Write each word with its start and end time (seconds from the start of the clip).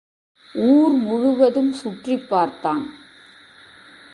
ஊர் 0.53 0.91
முழுவதும் 0.91 1.73
சுற்றிப்பார்த்தான். 1.83 2.85